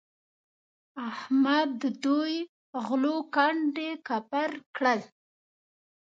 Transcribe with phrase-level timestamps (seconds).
[1.09, 1.71] احمد
[2.03, 2.33] دوی
[2.85, 4.99] غلو کنډ او کپر کړل.